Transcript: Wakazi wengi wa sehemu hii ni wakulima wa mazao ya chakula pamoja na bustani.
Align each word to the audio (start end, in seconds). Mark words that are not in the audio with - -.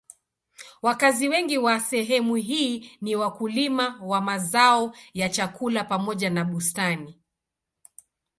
Wakazi 0.81 1.29
wengi 1.29 1.57
wa 1.57 1.79
sehemu 1.79 2.35
hii 2.35 2.91
ni 3.01 3.15
wakulima 3.15 3.99
wa 4.03 4.21
mazao 4.21 4.95
ya 5.13 5.29
chakula 5.29 5.83
pamoja 5.83 6.29
na 6.29 6.45
bustani. 6.45 7.19